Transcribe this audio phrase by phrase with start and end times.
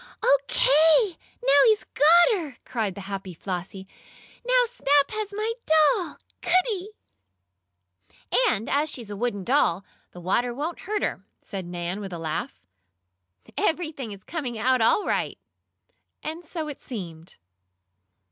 [0.23, 0.65] "OK,
[1.45, 3.87] now he's got her!" cried the happy Flossie.
[4.43, 6.17] "Now Snap has my doll.
[6.41, 6.89] Goodie!"
[8.49, 12.17] "And, as she's a wooden doll, the water won't hurt her," said Nan, with a
[12.17, 12.59] laugh,
[13.55, 15.37] "Everything is coming out all right."
[16.23, 17.37] And so it seemed.